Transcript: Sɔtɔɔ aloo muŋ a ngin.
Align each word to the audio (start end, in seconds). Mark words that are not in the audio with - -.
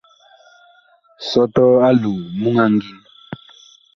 Sɔtɔɔ 1.29 1.73
aloo 1.87 2.19
muŋ 2.41 2.55
a 2.63 2.65
ngin. 2.73 2.99